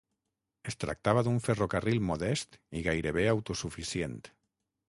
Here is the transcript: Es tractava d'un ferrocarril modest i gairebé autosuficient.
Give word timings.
Es 0.71 0.77
tractava 0.83 1.23
d'un 1.27 1.37
ferrocarril 1.49 2.01
modest 2.07 2.59
i 2.81 2.83
gairebé 2.91 3.29
autosuficient. 3.37 4.21